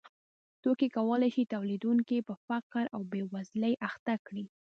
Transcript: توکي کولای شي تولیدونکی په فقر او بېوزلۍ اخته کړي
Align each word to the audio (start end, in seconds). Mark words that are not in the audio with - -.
توکي 0.63 0.87
کولای 0.97 1.29
شي 1.35 1.43
تولیدونکی 1.53 2.17
په 2.27 2.33
فقر 2.47 2.85
او 2.95 3.01
بېوزلۍ 3.11 3.73
اخته 3.89 4.13
کړي 4.27 4.45